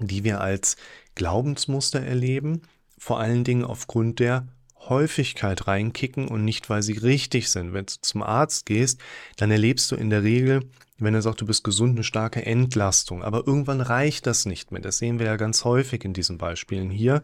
die 0.00 0.24
wir 0.24 0.40
als 0.40 0.76
Glaubensmuster 1.14 2.00
erleben, 2.00 2.62
vor 2.98 3.20
allen 3.20 3.44
Dingen 3.44 3.64
aufgrund 3.64 4.18
der 4.18 4.48
Häufigkeit 4.88 5.66
reinkicken 5.66 6.28
und 6.28 6.44
nicht, 6.44 6.68
weil 6.68 6.82
sie 6.82 6.98
richtig 6.98 7.50
sind. 7.50 7.72
Wenn 7.72 7.86
du 7.86 7.94
zum 8.00 8.22
Arzt 8.22 8.66
gehst, 8.66 9.00
dann 9.36 9.50
erlebst 9.50 9.90
du 9.90 9.96
in 9.96 10.10
der 10.10 10.22
Regel 10.22 10.68
wenn 10.98 11.14
er 11.14 11.22
sagt, 11.22 11.40
du 11.40 11.46
bist 11.46 11.64
gesund, 11.64 11.96
eine 11.96 12.04
starke 12.04 12.44
Entlastung. 12.44 13.22
Aber 13.22 13.46
irgendwann 13.46 13.80
reicht 13.80 14.26
das 14.26 14.46
nicht 14.46 14.72
mehr. 14.72 14.80
Das 14.80 14.98
sehen 14.98 15.18
wir 15.18 15.26
ja 15.26 15.36
ganz 15.36 15.64
häufig 15.64 16.04
in 16.04 16.14
diesen 16.14 16.38
Beispielen 16.38 16.90
hier. 16.90 17.22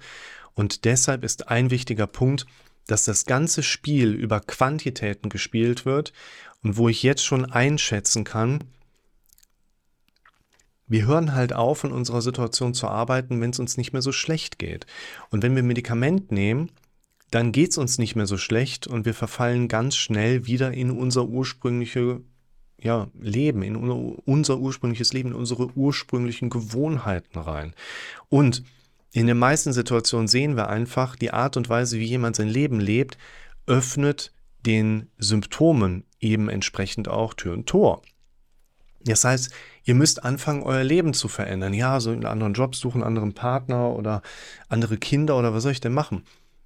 Und 0.55 0.85
deshalb 0.85 1.25
ist 1.25 1.49
ein 1.49 1.71
wichtiger 1.71 2.07
Punkt, 2.07 2.47
dass 2.87 3.05
das 3.05 3.25
ganze 3.25 3.63
Spiel 3.63 4.13
über 4.13 4.41
Quantitäten 4.41 5.29
gespielt 5.29 5.87
wird 5.87 6.13
und 6.63 6.77
wo 6.77 6.89
ich 6.89 7.03
jetzt 7.03 7.25
schon 7.25 7.47
einschätzen 7.47 8.25
kann, 8.25 8.65
wir 10.87 11.07
hören 11.07 11.35
halt 11.35 11.55
auf, 11.55 11.85
in 11.85 11.93
unserer 11.93 12.21
Situation 12.21 12.75
zu 12.75 12.87
arbeiten, 12.89 13.41
wenn 13.41 13.51
es 13.51 13.59
uns 13.59 13.79
nicht 13.79 13.93
mehr 13.95 14.03
so 14.03 14.13
schlecht 14.13 14.59
geht. 14.59 14.87
Und 15.31 15.43
wenn 15.43 15.57
wir 15.57 15.63
Medikament 15.63 16.31
nehmen, 16.31 16.71
dann 17.31 17.51
geht 17.53 17.71
es 17.71 17.79
uns 17.79 17.97
nicht 17.97 18.15
mehr 18.15 18.27
so 18.27 18.37
schlecht 18.37 18.87
und 18.87 19.07
wir 19.07 19.15
verfallen 19.15 19.69
ganz 19.69 19.97
schnell 19.97 20.47
wieder 20.47 20.73
in 20.73 20.91
unser 20.91 21.25
ursprüngliche 21.25 22.21
ja, 22.83 23.09
Leben, 23.21 23.63
in 23.63 23.77
unser 23.77 24.59
ursprüngliches 24.59 25.13
Leben, 25.13 25.31
in 25.31 25.35
unsere 25.35 25.71
ursprünglichen 25.77 26.51
Gewohnheiten 26.51 27.39
rein. 27.39 27.75
Und 28.29 28.65
in 29.13 29.27
den 29.27 29.39
meisten 29.39 29.73
Situationen 29.73 30.27
sehen 30.27 30.57
wir 30.57 30.69
einfach, 30.69 31.17
die 31.17 31.33
Art 31.33 31.57
und 31.57 31.69
Weise, 31.69 31.99
wie 31.99 32.07
jemand 32.07 32.37
sein 32.37 32.49
Leben 32.49 32.81
lebt, 32.81 33.19
öffnet 33.67 34.33
den 34.67 35.11
Symptomen 35.19 36.05
eben 36.21 36.49
entsprechend 36.49 37.09
auch 37.09 37.35
Tür 37.35 37.53
und 37.53 37.67
Tor. 37.67 38.03
Das 39.05 39.25
heißt, 39.25 39.53
ihr 39.85 39.95
müsst 39.95 40.25
anfangen, 40.25 40.63
euer 40.63 40.85
Leben 40.85 41.13
zu 41.13 41.29
verändern. 41.29 41.75
Ja, 41.75 42.01
so 42.01 42.11
einen 42.11 42.25
anderen 42.25 42.55
Job 42.55 42.77
suchen, 42.77 43.03
einen 43.03 43.09
anderen 43.09 43.35
Partner 43.35 43.91
oder 43.91 44.23
andere 44.69 44.97
Kinder 44.97 45.37
oder 45.37 45.53
was 45.53 45.65
soll 45.65 45.73
ich 45.73 45.81
denn 45.81 45.93
machen? 45.93 46.23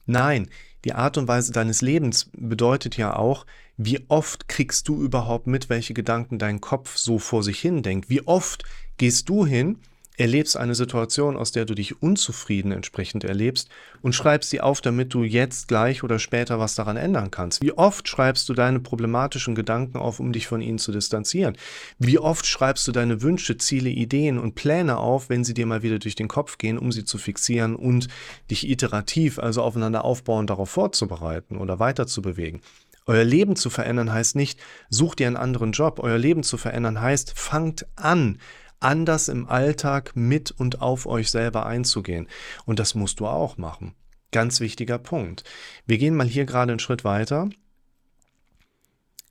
Nein, 0.07 0.49
die 0.85 0.95
Art 0.95 1.19
und 1.19 1.29
Weise 1.29 1.53
deines 1.53 1.83
Lebens 1.83 2.31
bedeutet 2.33 2.97
ja 2.97 3.17
auch, 3.17 3.45
wie 3.77 4.05
oft 4.09 4.49
kriegst 4.49 4.89
du 4.89 5.03
überhaupt 5.03 5.49
mit, 5.49 5.69
welche 5.69 5.95
Gedanken 5.95 6.39
dein 6.39 6.61
Kopf 6.61 6.97
so 6.97 7.19
vor 7.19 7.43
sich 7.43 7.61
hin 7.61 7.83
denkt? 7.83 8.09
Wie 8.09 8.27
oft 8.27 8.65
gehst 8.97 9.29
du 9.29 9.45
hin 9.45 9.79
erlebst 10.17 10.57
eine 10.57 10.75
Situation, 10.75 11.37
aus 11.37 11.53
der 11.53 11.65
du 11.65 11.75
dich 11.75 12.03
unzufrieden 12.03 12.73
entsprechend 12.73 13.25
erlebst 13.25 13.69
und 14.03 14.15
schreibst 14.15 14.51
sie 14.51 14.61
auf, 14.61 14.81
damit 14.81 15.13
du 15.15 15.23
jetzt 15.23 15.69
gleich 15.69 16.03
oder 16.03 16.19
später 16.19 16.59
was 16.59 16.75
daran 16.75 16.97
ändern 16.97 17.31
kannst. 17.31 17.63
Wie 17.63 17.73
oft 17.73 18.09
schreibst 18.09 18.49
du 18.49 18.55
deine 18.55 18.81
problematischen 18.81 19.55
Gedanken 19.55 19.99
auf, 19.99 20.21
um 20.21 20.33
dich 20.33 20.47
von 20.47 20.61
ihnen 20.61 20.79
zu 20.79 20.93
distanzieren? 20.93 21.57
Wie 21.99 22.19
oft 22.19 22.47
schreibst 22.47 22.87
du 22.89 22.93
deine 22.93 23.23
Wünsche, 23.23 23.59
Ziele, 23.59 23.91
Ideen 23.91 24.39
und 24.39 24.55
Pläne 24.55 24.99
auf, 24.99 25.29
wenn 25.29 25.45
sie 25.45 25.55
dir 25.55 25.67
mal 25.67 25.83
wieder 25.83 25.99
durch 25.99 26.15
den 26.15 26.29
Kopf 26.29 26.59
gehen, 26.59 26.79
um 26.79 26.93
sie 26.93 27.05
zu 27.05 27.19
fixieren 27.19 27.77
und 27.77 28.09
dich 28.51 28.69
iterativ, 28.69 29.39
also 29.39 29.63
aufeinander 29.63 30.05
aufbauen, 30.05 30.47
darauf 30.47 30.71
vorzubereiten 30.71 31.57
oder 31.59 31.79
weiter 31.79 32.07
zu 32.07 32.23
bewegen? 32.23 32.61
Euer 33.09 33.23
Leben 33.23 33.55
zu 33.55 33.71
verändern 33.71 34.13
heißt 34.13 34.35
nicht, 34.35 34.59
sucht 34.91 35.21
ihr 35.21 35.29
einen 35.29 35.37
anderen 35.37 35.71
Job. 35.71 36.01
Euer 36.01 36.19
Leben 36.19 36.43
zu 36.43 36.57
verändern 36.57 37.01
heißt, 37.01 37.39
fangt 37.39 37.87
an, 37.95 38.39
anders 38.81 39.29
im 39.29 39.49
Alltag 39.49 40.13
mit 40.15 40.51
und 40.51 40.81
auf 40.83 41.07
euch 41.07 41.31
selber 41.31 41.67
einzugehen. 41.67 42.29
Und 42.65 42.79
das 42.79 42.95
musst 42.95 43.21
du 43.21 43.27
auch 43.27 43.59
machen. 43.59 43.95
Ganz 44.33 44.61
wichtiger 44.61 44.99
Punkt. 44.99 45.45
Wir 45.87 45.99
gehen 45.99 46.15
mal 46.15 46.27
hier 46.27 46.45
gerade 46.45 46.73
einen 46.73 46.79
Schritt 46.79 47.05
weiter. 47.05 47.49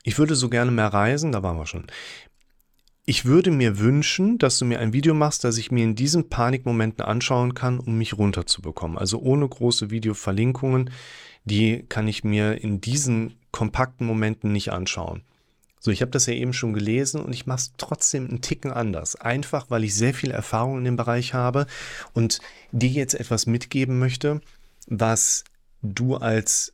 Ich 0.04 0.18
würde 0.18 0.36
so 0.36 0.50
gerne 0.50 0.72
mehr 0.72 0.88
reisen, 0.88 1.32
da 1.32 1.44
waren 1.44 1.58
wir 1.58 1.66
schon. 1.66 1.88
Ich 3.08 3.26
würde 3.26 3.52
mir 3.52 3.78
wünschen, 3.78 4.40
dass 4.40 4.58
du 4.58 4.66
mir 4.66 4.80
ein 4.80 4.94
Video 4.94 5.14
machst, 5.14 5.44
das 5.44 5.60
ich 5.60 5.72
mir 5.72 5.84
in 5.84 5.94
diesen 5.94 6.30
Panikmomenten 6.30 7.06
anschauen 7.06 7.54
kann, 7.54 7.80
um 7.80 7.98
mich 8.00 8.18
runterzubekommen. 8.18 8.98
Also 8.98 9.20
ohne 9.20 9.48
große 9.48 9.92
Videoverlinkungen, 9.92 10.90
die 11.44 11.86
kann 11.88 12.08
ich 12.08 12.24
mir 12.24 12.62
in 12.64 12.82
diesen 12.82 13.36
kompakten 13.52 14.08
Momenten 14.08 14.52
nicht 14.52 14.72
anschauen. 14.72 15.24
So, 15.86 15.92
ich 15.92 16.02
habe 16.02 16.10
das 16.10 16.26
ja 16.26 16.34
eben 16.34 16.52
schon 16.52 16.74
gelesen 16.74 17.22
und 17.22 17.32
ich 17.32 17.46
mache 17.46 17.60
es 17.60 17.74
trotzdem 17.78 18.28
einen 18.28 18.42
Ticken 18.42 18.72
anders. 18.72 19.16
Einfach, 19.16 19.70
weil 19.70 19.84
ich 19.84 19.94
sehr 19.94 20.16
viel 20.16 20.32
Erfahrung 20.32 20.80
in 20.80 20.84
dem 20.84 20.96
Bereich 20.96 21.36
habe 21.36 21.68
und 22.14 22.40
dir 22.72 22.90
jetzt 22.90 23.14
etwas 23.14 23.46
mitgeben 23.46 24.00
möchte, 24.00 24.42
was 24.88 25.44
du 25.84 26.16
als 26.16 26.74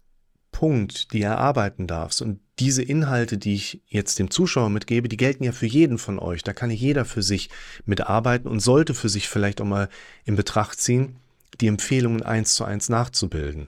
Punkt 0.53 1.11
dir 1.11 1.25
erarbeiten 1.25 1.87
darfst. 1.87 2.21
Und 2.21 2.39
diese 2.57 2.83
Inhalte, 2.83 3.37
die 3.37 3.55
ich 3.55 3.81
jetzt 3.85 4.17
dem 4.17 4.31
Zuschauer 4.31 4.69
mitgebe, 4.69 5.09
die 5.09 5.17
gelten 5.17 5.43
ja 5.43 5.51
für 5.51 5.65
jeden 5.65 5.97
von 5.97 6.17
euch. 6.17 6.41
Da 6.43 6.53
kann 6.53 6.71
jeder 6.71 7.03
für 7.03 7.21
sich 7.21 7.49
mitarbeiten 7.83 8.47
und 8.47 8.61
sollte 8.61 8.93
für 8.93 9.09
sich 9.09 9.27
vielleicht 9.27 9.59
auch 9.59 9.65
mal 9.65 9.89
in 10.23 10.37
Betracht 10.37 10.79
ziehen, 10.79 11.17
die 11.59 11.67
Empfehlungen 11.67 12.23
eins 12.23 12.55
zu 12.55 12.63
eins 12.63 12.89
nachzubilden. 12.89 13.65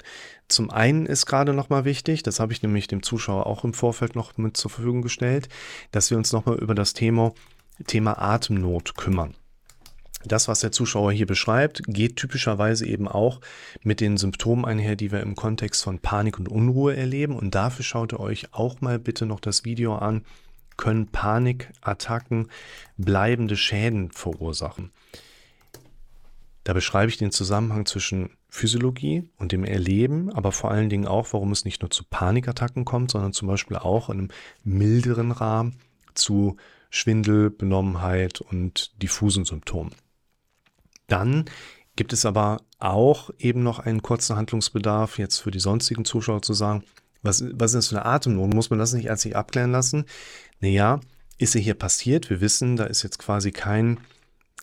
Zum 0.48 0.70
einen 0.70 1.06
ist 1.06 1.26
gerade 1.26 1.54
nochmal 1.54 1.86
wichtig, 1.86 2.24
das 2.24 2.40
habe 2.40 2.54
ich 2.54 2.62
nämlich 2.62 2.88
dem 2.88 3.04
Zuschauer 3.04 3.48
auch 3.48 3.64
im 3.64 3.74
Vorfeld 3.74 4.16
noch 4.16 4.38
mit 4.38 4.56
zur 4.56 4.72
Verfügung 4.72 5.02
gestellt, 5.02 5.50
dass 5.92 6.10
wir 6.12 6.18
uns 6.18 6.32
nochmal 6.32 6.58
über 6.60 6.76
das 6.76 6.94
Thema, 6.94 7.34
Thema 7.88 8.22
Atemnot 8.22 8.96
kümmern. 8.96 9.36
Das, 10.26 10.48
was 10.48 10.62
der 10.62 10.72
Zuschauer 10.72 11.12
hier 11.12 11.26
beschreibt, 11.26 11.82
geht 11.86 12.16
typischerweise 12.16 12.86
eben 12.86 13.08
auch 13.08 13.42
mit 13.82 14.00
den 14.00 14.18
Symptomen 14.18 14.64
einher, 14.64 14.96
die 14.96 15.12
wir 15.12 15.20
im 15.20 15.36
Kontext 15.36 15.84
von 15.84 16.00
Panik 16.00 16.40
und 16.40 16.48
Unruhe 16.48 16.96
erleben. 16.96 17.36
Und 17.36 17.56
dafür 17.56 17.84
schaut 17.84 18.14
ihr 18.14 18.20
euch 18.20 18.54
auch 18.54 18.80
mal 18.80 19.00
bitte 19.00 19.26
noch 19.26 19.42
das 19.42 19.66
Video 19.66 19.96
an. 19.96 20.24
Können 20.78 21.08
Panikattacken 21.08 22.50
bleibende 22.98 23.58
Schäden 23.58 24.12
verursachen? 24.12 24.92
Da 26.64 26.74
beschreibe 26.74 27.10
ich 27.10 27.18
den 27.18 27.32
Zusammenhang 27.32 27.86
zwischen 27.86 28.32
Physiologie 28.50 29.30
und 29.38 29.52
dem 29.52 29.66
Erleben, 29.66 30.32
aber 30.32 30.52
vor 30.52 30.72
allen 30.72 30.90
Dingen 30.90 31.08
auch, 31.08 31.34
warum 31.34 31.52
es 31.52 31.66
nicht 31.66 31.82
nur 31.82 31.92
zu 31.92 32.04
Panikattacken 32.06 32.86
kommt, 32.86 33.12
sondern 33.12 33.34
zum 33.34 33.48
Beispiel 33.48 33.78
auch 33.78 34.10
in 34.10 34.20
einem 34.20 34.28
milderen 34.64 35.32
Rahmen 35.32 35.78
zu 36.14 36.58
Schwindel, 36.90 37.50
Benommenheit 37.50 38.40
und 38.40 38.94
diffusen 39.02 39.46
Symptomen. 39.46 39.92
Dann 41.08 41.46
gibt 41.96 42.14
es 42.14 42.26
aber 42.26 42.62
auch 42.80 43.30
eben 43.40 43.64
noch 43.64 43.80
einen 43.80 44.02
kurzen 44.02 44.36
Handlungsbedarf, 44.36 45.18
jetzt 45.18 45.40
für 45.40 45.52
die 45.52 45.60
sonstigen 45.60 46.06
Zuschauer 46.06 46.42
zu 46.42 46.54
sagen, 46.54 46.84
was, 47.24 47.44
was 47.54 47.74
ist 47.74 47.76
das 47.76 47.88
für 47.88 47.96
eine 47.96 48.06
Atemnot? 48.06 48.54
Muss 48.54 48.70
man 48.70 48.80
das 48.80 48.94
nicht 48.94 49.10
sich 49.18 49.36
abklären 49.36 49.72
lassen? 49.72 50.06
Naja, 50.60 51.00
ist 51.38 51.56
ja 51.56 51.62
hier 51.62 51.74
passiert. 51.74 52.30
Wir 52.30 52.42
wissen, 52.42 52.76
da 52.76 52.86
ist 52.86 53.04
jetzt 53.04 53.18
quasi 53.18 53.52
kein 53.52 54.00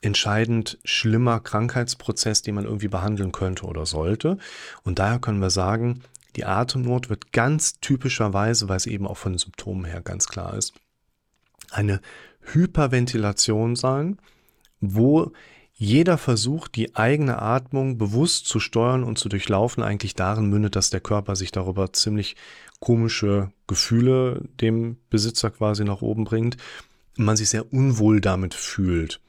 entscheidend 0.02 0.78
schlimmer 0.84 1.40
Krankheitsprozess, 1.40 2.42
den 2.42 2.54
man 2.54 2.64
irgendwie 2.64 2.88
behandeln 2.88 3.32
könnte 3.32 3.66
oder 3.66 3.86
sollte. 3.86 4.38
Und 4.82 4.98
daher 4.98 5.18
können 5.18 5.40
wir 5.40 5.50
sagen, 5.50 6.02
die 6.36 6.44
Atemnot 6.44 7.10
wird 7.10 7.32
ganz 7.32 7.80
typischerweise, 7.80 8.68
weil 8.68 8.76
es 8.76 8.86
eben 8.86 9.06
auch 9.06 9.16
von 9.16 9.32
den 9.32 9.38
Symptomen 9.38 9.84
her 9.84 10.00
ganz 10.00 10.28
klar 10.28 10.54
ist, 10.54 10.74
eine 11.70 12.00
Hyperventilation 12.40 13.76
sein, 13.76 14.18
wo 14.80 15.32
jeder 15.74 16.18
Versuch, 16.18 16.68
die 16.68 16.94
eigene 16.94 17.40
Atmung 17.40 17.96
bewusst 17.96 18.46
zu 18.46 18.60
steuern 18.60 19.02
und 19.02 19.18
zu 19.18 19.28
durchlaufen, 19.28 19.82
eigentlich 19.82 20.14
darin 20.14 20.46
mündet, 20.46 20.76
dass 20.76 20.90
der 20.90 21.00
Körper 21.00 21.36
sich 21.36 21.52
darüber 21.52 21.92
ziemlich 21.92 22.36
komische 22.80 23.50
Gefühle 23.66 24.42
dem 24.60 24.98
Besitzer 25.10 25.50
quasi 25.50 25.84
nach 25.84 26.02
oben 26.02 26.24
bringt 26.24 26.56
man 27.16 27.36
sich 27.36 27.50
sehr 27.50 27.72
unwohl 27.72 28.20
damit 28.20 28.54
fühlt 28.54 29.20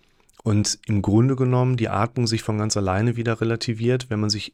und 0.44 0.80
im 0.86 1.02
Grunde 1.02 1.36
genommen 1.36 1.78
die 1.78 1.90
Atmung 1.90 2.28
sich 2.28 2.44
von 2.44 2.58
ganz 2.58 2.78
alleine 2.78 3.16
wieder 3.16 3.42
relativiert, 3.42 4.10
wenn 4.10 4.20
man 4.20 4.30
sich 4.30 4.54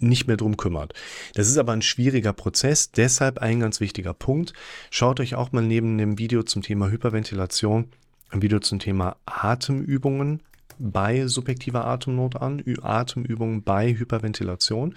nicht 0.00 0.28
mehr 0.28 0.36
drum 0.36 0.56
kümmert. 0.56 0.94
Das 1.34 1.48
ist 1.48 1.58
aber 1.58 1.72
ein 1.72 1.82
schwieriger 1.82 2.32
Prozess, 2.32 2.92
deshalb 2.92 3.38
ein 3.38 3.58
ganz 3.58 3.80
wichtiger 3.80 4.14
Punkt. 4.14 4.52
Schaut 4.90 5.18
euch 5.18 5.34
auch 5.34 5.50
mal 5.50 5.62
neben 5.62 5.98
dem 5.98 6.18
Video 6.18 6.44
zum 6.44 6.62
Thema 6.62 6.88
Hyperventilation 6.88 7.88
ein 8.30 8.42
Video 8.42 8.60
zum 8.60 8.78
Thema 8.78 9.16
Atemübungen 9.26 10.42
bei 10.78 11.26
subjektiver 11.26 11.86
Atemnot 11.86 12.36
an, 12.36 12.62
Atemübungen 12.82 13.62
bei 13.62 13.94
Hyperventilation. 13.94 14.94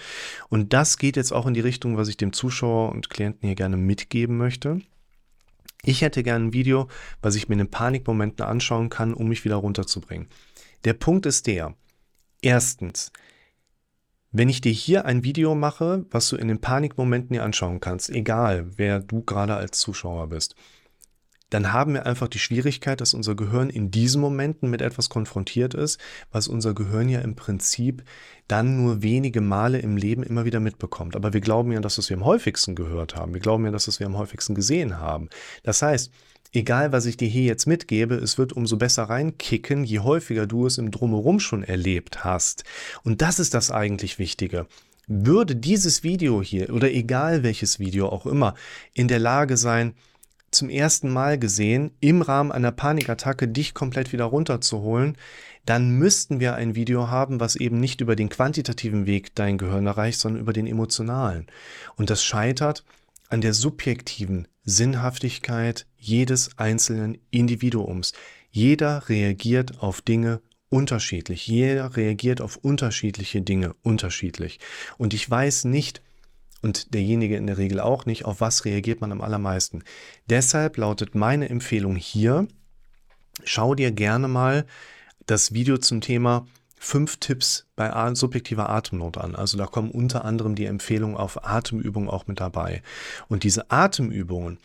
Und 0.49 0.73
das 0.73 0.97
geht 0.97 1.15
jetzt 1.15 1.31
auch 1.31 1.47
in 1.47 1.53
die 1.53 1.61
Richtung, 1.61 1.97
was 1.97 2.07
ich 2.07 2.17
dem 2.17 2.33
Zuschauer 2.33 2.91
und 2.91 3.09
Klienten 3.09 3.47
hier 3.47 3.55
gerne 3.55 3.77
mitgeben 3.77 4.37
möchte. 4.37 4.81
Ich 5.83 6.01
hätte 6.01 6.23
gerne 6.23 6.45
ein 6.45 6.53
Video, 6.53 6.87
was 7.21 7.35
ich 7.35 7.49
mir 7.49 7.59
in 7.59 7.71
Panikmomenten 7.71 8.45
anschauen 8.45 8.89
kann, 8.89 9.13
um 9.13 9.27
mich 9.27 9.45
wieder 9.45 9.55
runterzubringen. 9.55 10.27
Der 10.83 10.93
Punkt 10.93 11.25
ist 11.25 11.47
der, 11.47 11.75
erstens, 12.41 13.11
wenn 14.31 14.49
ich 14.49 14.61
dir 14.61 14.71
hier 14.71 15.05
ein 15.05 15.23
Video 15.23 15.55
mache, 15.55 16.05
was 16.11 16.29
du 16.29 16.37
in 16.37 16.47
den 16.47 16.61
Panikmomenten 16.61 17.33
dir 17.33 17.43
anschauen 17.43 17.79
kannst, 17.79 18.09
egal 18.09 18.77
wer 18.77 18.99
du 18.99 19.23
gerade 19.23 19.55
als 19.55 19.79
Zuschauer 19.79 20.27
bist, 20.27 20.55
dann 21.51 21.73
haben 21.73 21.93
wir 21.93 22.05
einfach 22.05 22.29
die 22.29 22.39
Schwierigkeit, 22.39 23.01
dass 23.01 23.13
unser 23.13 23.35
Gehirn 23.35 23.69
in 23.69 23.91
diesen 23.91 24.21
Momenten 24.21 24.69
mit 24.69 24.81
etwas 24.81 25.09
konfrontiert 25.09 25.73
ist, 25.73 25.99
was 26.31 26.47
unser 26.47 26.73
Gehirn 26.73 27.09
ja 27.09 27.19
im 27.19 27.35
Prinzip 27.35 28.03
dann 28.47 28.77
nur 28.77 29.03
wenige 29.03 29.41
Male 29.41 29.79
im 29.79 29.97
Leben 29.97 30.23
immer 30.23 30.45
wieder 30.45 30.61
mitbekommt. 30.61 31.15
Aber 31.15 31.33
wir 31.33 31.41
glauben 31.41 31.73
ja, 31.73 31.81
dass 31.81 31.97
es 31.97 32.09
wir 32.09 32.17
am 32.17 32.25
häufigsten 32.25 32.73
gehört 32.73 33.15
haben. 33.15 33.33
Wir 33.33 33.41
glauben 33.41 33.65
ja, 33.65 33.71
dass 33.71 33.89
es 33.89 33.99
wir 33.99 34.07
am 34.07 34.17
häufigsten 34.17 34.55
gesehen 34.55 34.97
haben. 34.97 35.29
Das 35.63 35.81
heißt, 35.81 36.11
egal 36.53 36.93
was 36.93 37.05
ich 37.05 37.17
dir 37.17 37.27
hier 37.27 37.43
jetzt 37.43 37.67
mitgebe, 37.67 38.15
es 38.15 38.37
wird 38.37 38.53
umso 38.53 38.77
besser 38.77 39.03
reinkicken, 39.03 39.83
je 39.83 39.99
häufiger 39.99 40.47
du 40.47 40.65
es 40.65 40.77
im 40.77 40.89
Drumherum 40.89 41.41
schon 41.41 41.63
erlebt 41.63 42.23
hast. 42.23 42.63
Und 43.03 43.21
das 43.21 43.39
ist 43.39 43.53
das 43.53 43.71
eigentlich 43.71 44.19
Wichtige. 44.19 44.67
Würde 45.07 45.57
dieses 45.57 46.03
Video 46.03 46.41
hier 46.41 46.73
oder 46.73 46.89
egal 46.93 47.43
welches 47.43 47.79
Video 47.79 48.07
auch 48.07 48.25
immer 48.25 48.55
in 48.93 49.09
der 49.09 49.19
Lage 49.19 49.57
sein, 49.57 49.95
zum 50.51 50.69
ersten 50.69 51.09
Mal 51.09 51.39
gesehen, 51.39 51.91
im 51.99 52.21
Rahmen 52.21 52.51
einer 52.51 52.71
Panikattacke 52.71 53.47
dich 53.47 53.73
komplett 53.73 54.11
wieder 54.11 54.25
runterzuholen, 54.25 55.17
dann 55.65 55.91
müssten 55.91 56.39
wir 56.39 56.55
ein 56.55 56.75
Video 56.75 57.09
haben, 57.09 57.39
was 57.39 57.55
eben 57.55 57.79
nicht 57.79 58.01
über 58.01 58.15
den 58.15 58.29
quantitativen 58.29 59.05
Weg 59.05 59.35
dein 59.35 59.57
Gehirn 59.57 59.85
erreicht, 59.85 60.19
sondern 60.19 60.41
über 60.41 60.53
den 60.53 60.67
emotionalen. 60.67 61.47
Und 61.95 62.09
das 62.09 62.23
scheitert 62.23 62.83
an 63.29 63.41
der 63.41 63.53
subjektiven 63.53 64.47
Sinnhaftigkeit 64.63 65.87
jedes 65.97 66.57
einzelnen 66.57 67.17
Individuums. 67.29 68.13
Jeder 68.49 69.07
reagiert 69.07 69.81
auf 69.81 70.01
Dinge 70.01 70.41
unterschiedlich. 70.69 71.47
Jeder 71.47 71.95
reagiert 71.95 72.41
auf 72.41 72.57
unterschiedliche 72.57 73.41
Dinge 73.41 73.75
unterschiedlich. 73.83 74.59
Und 74.97 75.13
ich 75.13 75.29
weiß 75.29 75.65
nicht, 75.65 76.01
und 76.61 76.93
derjenige 76.93 77.35
in 77.35 77.47
der 77.47 77.57
Regel 77.57 77.79
auch 77.79 78.05
nicht, 78.05 78.25
auf 78.25 78.41
was 78.41 78.65
reagiert 78.65 79.01
man 79.01 79.11
am 79.11 79.21
allermeisten. 79.21 79.83
Deshalb 80.29 80.77
lautet 80.77 81.15
meine 81.15 81.49
Empfehlung 81.49 81.95
hier, 81.95 82.47
schau 83.43 83.75
dir 83.75 83.91
gerne 83.91 84.27
mal 84.27 84.65
das 85.25 85.53
Video 85.53 85.77
zum 85.77 86.01
Thema 86.01 86.45
fünf 86.77 87.17
Tipps 87.17 87.67
bei 87.75 88.15
subjektiver 88.15 88.69
Atemnot 88.69 89.17
an. 89.17 89.35
Also 89.35 89.57
da 89.57 89.67
kommen 89.67 89.91
unter 89.91 90.25
anderem 90.25 90.55
die 90.55 90.65
Empfehlungen 90.65 91.15
auf 91.15 91.45
Atemübungen 91.45 92.09
auch 92.09 92.25
mit 92.25 92.39
dabei. 92.39 92.81
Und 93.27 93.43
diese 93.43 93.69
Atemübungen, 93.69 94.57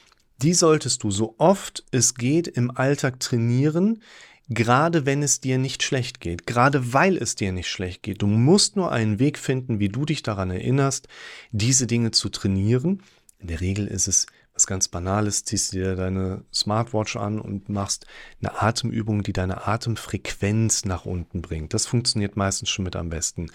die 0.42 0.54
solltest 0.54 1.02
du 1.02 1.10
so 1.10 1.34
oft 1.38 1.84
es 1.90 2.14
geht 2.14 2.48
im 2.48 2.70
Alltag 2.70 3.20
trainieren, 3.20 4.02
gerade 4.48 5.06
wenn 5.06 5.22
es 5.22 5.40
dir 5.40 5.58
nicht 5.58 5.82
schlecht 5.82 6.20
geht, 6.20 6.46
gerade 6.46 6.92
weil 6.92 7.16
es 7.16 7.34
dir 7.34 7.52
nicht 7.52 7.68
schlecht 7.68 8.02
geht. 8.02 8.22
Du 8.22 8.26
musst 8.26 8.76
nur 8.76 8.92
einen 8.92 9.18
Weg 9.18 9.38
finden, 9.38 9.78
wie 9.78 9.88
du 9.88 10.04
dich 10.04 10.22
daran 10.22 10.50
erinnerst, 10.50 11.08
diese 11.50 11.86
Dinge 11.86 12.12
zu 12.12 12.28
trainieren. 12.28 13.02
In 13.38 13.48
der 13.48 13.60
Regel 13.60 13.86
ist 13.86 14.06
es 14.06 14.26
was 14.54 14.66
ganz 14.66 14.88
Banales, 14.88 15.44
ziehst 15.44 15.74
dir 15.74 15.96
deine 15.96 16.42
Smartwatch 16.52 17.16
an 17.16 17.38
und 17.38 17.68
machst 17.68 18.06
eine 18.40 18.62
Atemübung, 18.62 19.22
die 19.22 19.34
deine 19.34 19.66
Atemfrequenz 19.66 20.86
nach 20.86 21.04
unten 21.04 21.42
bringt. 21.42 21.74
Das 21.74 21.84
funktioniert 21.84 22.36
meistens 22.36 22.70
schon 22.70 22.84
mit 22.84 22.96
am 22.96 23.10
besten. 23.10 23.50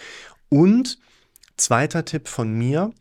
Und 0.50 1.00
zweiter 1.57 2.05
Tipp 2.05 2.27
von 2.27 2.53
mir, 2.53 2.93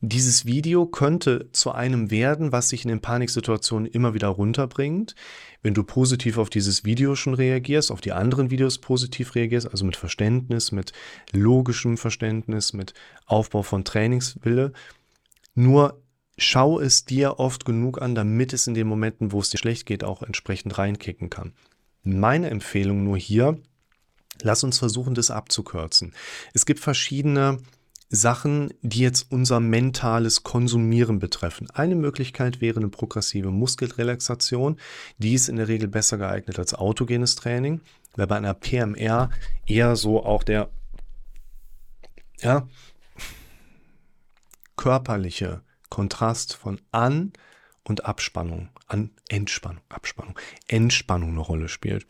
dieses 0.00 0.46
Video 0.46 0.86
könnte 0.86 1.50
zu 1.52 1.72
einem 1.72 2.10
werden, 2.10 2.52
was 2.52 2.68
sich 2.68 2.84
in 2.84 2.88
den 2.88 3.00
Paniksituationen 3.00 3.86
immer 3.86 4.14
wieder 4.14 4.28
runterbringt. 4.28 5.16
Wenn 5.62 5.74
du 5.74 5.82
positiv 5.82 6.38
auf 6.38 6.50
dieses 6.50 6.84
Video 6.84 7.16
schon 7.16 7.34
reagierst, 7.34 7.90
auf 7.90 8.00
die 8.00 8.12
anderen 8.12 8.50
Videos 8.50 8.78
positiv 8.78 9.34
reagierst, 9.34 9.68
also 9.68 9.84
mit 9.84 9.96
Verständnis, 9.96 10.70
mit 10.70 10.92
logischem 11.32 11.96
Verständnis, 11.96 12.72
mit 12.72 12.94
Aufbau 13.26 13.64
von 13.64 13.84
Trainingswille, 13.84 14.72
nur 15.56 16.00
schau 16.36 16.78
es 16.78 17.04
dir 17.04 17.40
oft 17.40 17.64
genug 17.64 18.00
an, 18.00 18.14
damit 18.14 18.52
es 18.52 18.68
in 18.68 18.74
den 18.74 18.86
Momenten, 18.86 19.32
wo 19.32 19.40
es 19.40 19.50
dir 19.50 19.58
schlecht 19.58 19.84
geht, 19.84 20.04
auch 20.04 20.22
entsprechend 20.22 20.78
reinkicken 20.78 21.28
kann. 21.28 21.54
Meine 22.04 22.50
Empfehlung 22.50 23.02
nur 23.02 23.18
hier, 23.18 23.58
lass 24.42 24.62
uns 24.62 24.78
versuchen, 24.78 25.14
das 25.14 25.32
abzukürzen. 25.32 26.14
Es 26.54 26.64
gibt 26.66 26.78
verschiedene 26.78 27.58
Sachen, 28.10 28.72
die 28.80 29.00
jetzt 29.00 29.30
unser 29.30 29.60
mentales 29.60 30.42
Konsumieren 30.42 31.18
betreffen. 31.18 31.68
Eine 31.70 31.94
Möglichkeit 31.94 32.60
wäre 32.60 32.78
eine 32.78 32.88
progressive 32.88 33.50
Muskelrelaxation. 33.50 34.78
Die 35.18 35.34
ist 35.34 35.48
in 35.48 35.56
der 35.56 35.68
Regel 35.68 35.88
besser 35.88 36.16
geeignet 36.16 36.58
als 36.58 36.74
autogenes 36.74 37.36
Training, 37.36 37.80
weil 38.16 38.26
bei 38.26 38.36
einer 38.36 38.54
PMR 38.54 39.30
eher 39.66 39.96
so 39.96 40.24
auch 40.24 40.42
der 40.42 40.70
ja, 42.40 42.66
körperliche 44.76 45.60
Kontrast 45.90 46.54
von 46.54 46.80
An- 46.92 47.32
und 47.84 48.04
Abspannung, 48.04 48.68
an 48.86 49.10
Entspannung, 49.28 49.82
Abspannung, 49.88 50.38
Entspannung 50.66 51.30
eine 51.30 51.40
Rolle 51.40 51.68
spielt. 51.68 52.06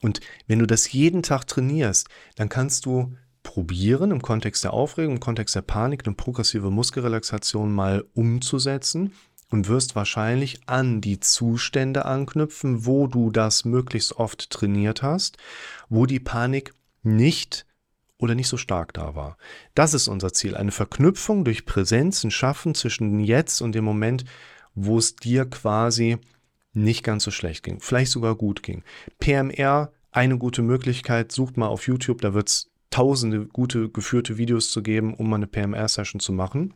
Und 0.00 0.20
wenn 0.46 0.58
du 0.58 0.66
das 0.66 0.92
jeden 0.92 1.22
Tag 1.22 1.46
trainierst, 1.46 2.08
dann 2.36 2.48
kannst 2.48 2.86
du 2.86 3.14
probieren, 3.54 4.10
im 4.10 4.20
Kontext 4.20 4.64
der 4.64 4.72
Aufregung, 4.72 5.14
im 5.14 5.20
Kontext 5.20 5.54
der 5.54 5.62
Panik, 5.62 6.04
eine 6.04 6.16
progressive 6.16 6.72
Muskelrelaxation 6.72 7.72
mal 7.72 8.04
umzusetzen 8.12 9.12
und 9.48 9.68
wirst 9.68 9.94
wahrscheinlich 9.94 10.58
an 10.66 11.00
die 11.00 11.20
Zustände 11.20 12.04
anknüpfen, 12.04 12.84
wo 12.84 13.06
du 13.06 13.30
das 13.30 13.64
möglichst 13.64 14.16
oft 14.16 14.50
trainiert 14.50 15.04
hast, 15.04 15.36
wo 15.88 16.04
die 16.04 16.18
Panik 16.18 16.74
nicht 17.04 17.64
oder 18.18 18.34
nicht 18.34 18.48
so 18.48 18.56
stark 18.56 18.92
da 18.92 19.14
war. 19.14 19.36
Das 19.76 19.94
ist 19.94 20.08
unser 20.08 20.32
Ziel, 20.32 20.56
eine 20.56 20.72
Verknüpfung 20.72 21.44
durch 21.44 21.64
Präsenzen 21.64 22.32
schaffen 22.32 22.74
zwischen 22.74 23.20
jetzt 23.20 23.62
und 23.62 23.72
dem 23.72 23.84
Moment, 23.84 24.24
wo 24.74 24.98
es 24.98 25.14
dir 25.14 25.44
quasi 25.44 26.18
nicht 26.72 27.04
ganz 27.04 27.22
so 27.22 27.30
schlecht 27.30 27.62
ging, 27.62 27.78
vielleicht 27.78 28.10
sogar 28.10 28.34
gut 28.34 28.64
ging. 28.64 28.82
PMR, 29.20 29.92
eine 30.10 30.38
gute 30.38 30.62
Möglichkeit, 30.62 31.30
sucht 31.30 31.56
mal 31.56 31.68
auf 31.68 31.86
YouTube, 31.86 32.20
da 32.20 32.34
wird 32.34 32.48
es 32.48 32.73
tausende 32.94 33.46
gute 33.46 33.88
geführte 33.88 34.38
Videos 34.38 34.70
zu 34.70 34.80
geben, 34.80 35.14
um 35.14 35.28
mal 35.28 35.36
eine 35.36 35.48
PMR-Session 35.48 36.20
zu 36.20 36.32
machen. 36.32 36.74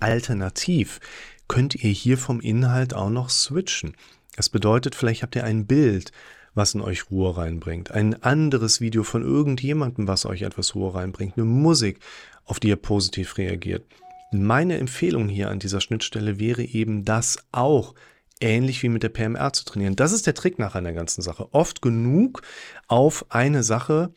Alternativ 0.00 0.98
könnt 1.46 1.76
ihr 1.76 1.90
hier 1.90 2.18
vom 2.18 2.40
Inhalt 2.40 2.92
auch 2.92 3.08
noch 3.08 3.30
switchen. 3.30 3.94
Das 4.34 4.48
bedeutet, 4.48 4.96
vielleicht 4.96 5.22
habt 5.22 5.36
ihr 5.36 5.44
ein 5.44 5.66
Bild, 5.66 6.10
was 6.54 6.74
in 6.74 6.80
euch 6.80 7.08
Ruhe 7.12 7.36
reinbringt, 7.36 7.92
ein 7.92 8.20
anderes 8.24 8.80
Video 8.80 9.04
von 9.04 9.22
irgendjemandem, 9.22 10.08
was 10.08 10.26
euch 10.26 10.42
etwas 10.42 10.74
Ruhe 10.74 10.92
reinbringt, 10.92 11.36
eine 11.36 11.46
Musik, 11.46 12.00
auf 12.44 12.58
die 12.58 12.70
ihr 12.70 12.76
positiv 12.76 13.38
reagiert. 13.38 13.86
Meine 14.32 14.78
Empfehlung 14.78 15.28
hier 15.28 15.50
an 15.50 15.60
dieser 15.60 15.80
Schnittstelle 15.80 16.40
wäre 16.40 16.64
eben 16.64 17.04
das 17.04 17.38
auch 17.52 17.94
ähnlich 18.40 18.82
wie 18.82 18.88
mit 18.88 19.04
der 19.04 19.10
PMR 19.10 19.52
zu 19.52 19.64
trainieren. 19.64 19.94
Das 19.94 20.10
ist 20.10 20.26
der 20.26 20.34
Trick 20.34 20.58
nach 20.58 20.74
einer 20.74 20.92
ganzen 20.92 21.22
Sache. 21.22 21.46
Oft 21.54 21.80
genug 21.80 22.42
auf 22.88 23.24
eine 23.28 23.62
Sache 23.62 24.12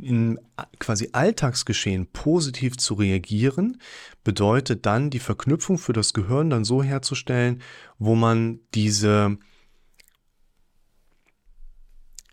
in 0.00 0.38
quasi 0.78 1.10
Alltagsgeschehen 1.12 2.06
positiv 2.06 2.76
zu 2.76 2.94
reagieren, 2.94 3.80
bedeutet 4.24 4.86
dann 4.86 5.10
die 5.10 5.18
Verknüpfung 5.18 5.78
für 5.78 5.92
das 5.92 6.12
Gehirn 6.12 6.50
dann 6.50 6.64
so 6.64 6.82
herzustellen, 6.82 7.62
wo 7.98 8.14
man 8.14 8.60
diese 8.74 9.38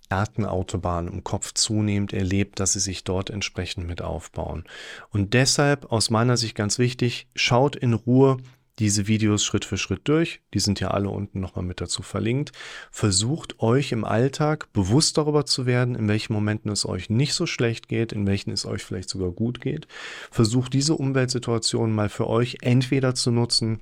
Datenautobahn 0.09 1.07
im 1.07 1.23
Kopf 1.23 1.53
zunehmend 1.53 2.13
erlebt, 2.13 2.59
dass 2.59 2.73
sie 2.73 2.79
sich 2.79 3.03
dort 3.03 3.29
entsprechend 3.29 3.87
mit 3.87 4.01
aufbauen. 4.01 4.63
Und 5.09 5.33
deshalb 5.33 5.91
aus 5.91 6.09
meiner 6.09 6.35
Sicht 6.35 6.55
ganz 6.55 6.79
wichtig, 6.79 7.27
schaut 7.35 7.75
in 7.75 7.93
Ruhe 7.93 8.37
diese 8.79 9.07
Videos 9.07 9.43
Schritt 9.43 9.65
für 9.65 9.77
Schritt 9.77 10.01
durch. 10.05 10.41
Die 10.53 10.59
sind 10.59 10.79
ja 10.79 10.91
alle 10.91 11.09
unten 11.09 11.39
nochmal 11.39 11.65
mit 11.65 11.81
dazu 11.81 12.01
verlinkt. 12.01 12.51
Versucht 12.91 13.59
euch 13.59 13.91
im 13.91 14.05
Alltag 14.05 14.71
bewusst 14.73 15.17
darüber 15.17 15.45
zu 15.45 15.65
werden, 15.65 15.95
in 15.95 16.07
welchen 16.07 16.33
Momenten 16.33 16.71
es 16.71 16.85
euch 16.85 17.09
nicht 17.09 17.33
so 17.33 17.45
schlecht 17.45 17.89
geht, 17.89 18.13
in 18.13 18.25
welchen 18.25 18.51
es 18.51 18.65
euch 18.65 18.83
vielleicht 18.83 19.09
sogar 19.09 19.31
gut 19.31 19.61
geht. 19.61 19.87
Versucht 20.31 20.73
diese 20.73 20.95
Umweltsituation 20.95 21.93
mal 21.93 22.09
für 22.09 22.27
euch 22.27 22.57
entweder 22.61 23.13
zu 23.15 23.31
nutzen, 23.31 23.81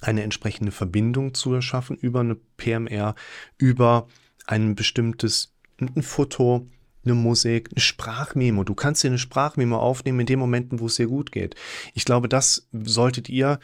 eine 0.00 0.22
entsprechende 0.22 0.72
Verbindung 0.72 1.34
zu 1.34 1.54
erschaffen 1.54 1.96
über 1.96 2.20
eine 2.20 2.36
PMR, 2.56 3.14
über 3.58 4.08
ein 4.46 4.74
bestimmtes 4.74 5.54
ein 5.78 6.02
Foto, 6.02 6.66
eine 7.04 7.14
Musik, 7.14 7.70
eine 7.72 7.80
Sprachmemo. 7.80 8.64
Du 8.64 8.74
kannst 8.74 9.02
dir 9.02 9.08
eine 9.08 9.18
Sprachmemo 9.18 9.78
aufnehmen 9.78 10.20
in 10.20 10.26
den 10.26 10.38
Momenten, 10.38 10.80
wo 10.80 10.86
es 10.86 10.96
dir 10.96 11.06
gut 11.06 11.32
geht. 11.32 11.54
Ich 11.94 12.04
glaube, 12.04 12.28
das 12.28 12.68
solltet 12.72 13.28
ihr 13.28 13.58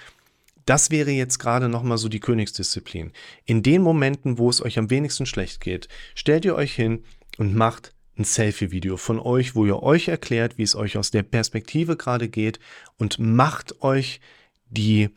das 0.66 0.90
wäre 0.90 1.10
jetzt 1.10 1.38
gerade 1.38 1.68
nochmal 1.68 1.96
so 1.96 2.08
die 2.08 2.20
Königsdisziplin. 2.20 3.12
In 3.44 3.62
den 3.62 3.82
Momenten, 3.82 4.36
wo 4.36 4.50
es 4.50 4.62
euch 4.62 4.78
am 4.78 4.90
wenigsten 4.90 5.24
schlecht 5.24 5.60
geht, 5.60 5.88
stellt 6.14 6.44
ihr 6.44 6.56
euch 6.56 6.74
hin 6.74 7.04
und 7.38 7.54
macht 7.54 7.94
ein 8.18 8.24
Selfie-Video 8.24 8.96
von 8.96 9.20
euch, 9.20 9.54
wo 9.54 9.64
ihr 9.66 9.82
euch 9.82 10.08
erklärt, 10.08 10.58
wie 10.58 10.62
es 10.62 10.74
euch 10.74 10.96
aus 10.96 11.10
der 11.10 11.22
Perspektive 11.22 11.96
gerade 11.96 12.28
geht 12.28 12.58
und 12.98 13.18
macht 13.18 13.82
euch 13.82 14.20
die 14.68 15.10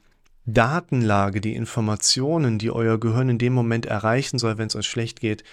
Datenlage, 0.45 1.41
die 1.41 1.55
Informationen, 1.55 2.59
die 2.59 2.71
euer 2.71 2.99
Gehirn 2.99 3.29
in 3.29 3.37
dem 3.37 3.53
Moment 3.53 3.85
erreichen 3.85 4.39
soll, 4.39 4.57
wenn 4.57 4.67
es 4.67 4.75
euch 4.75 4.87
schlecht 4.87 5.19
geht, 5.19 5.43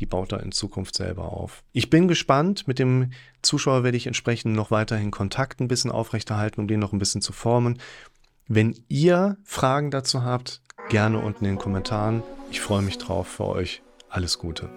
die 0.00 0.06
baut 0.06 0.32
er 0.32 0.42
in 0.42 0.52
Zukunft 0.52 0.94
selber 0.94 1.32
auf. 1.32 1.62
Ich 1.72 1.90
bin 1.90 2.08
gespannt. 2.08 2.66
Mit 2.66 2.78
dem 2.78 3.10
Zuschauer 3.42 3.84
werde 3.84 3.98
ich 3.98 4.06
entsprechend 4.06 4.56
noch 4.56 4.70
weiterhin 4.70 5.10
Kontakt 5.10 5.60
ein 5.60 5.68
bisschen 5.68 5.90
aufrechterhalten, 5.90 6.60
um 6.60 6.68
den 6.68 6.80
noch 6.80 6.92
ein 6.92 6.98
bisschen 6.98 7.20
zu 7.20 7.32
formen. 7.32 7.78
Wenn 8.52 8.74
ihr 8.88 9.36
Fragen 9.44 9.92
dazu 9.92 10.24
habt, 10.24 10.60
gerne 10.88 11.20
unten 11.20 11.44
in 11.44 11.52
den 11.52 11.58
Kommentaren. 11.58 12.24
Ich 12.50 12.60
freue 12.60 12.82
mich 12.82 12.98
drauf 12.98 13.28
für 13.28 13.46
euch. 13.46 13.80
Alles 14.08 14.40
Gute. 14.40 14.68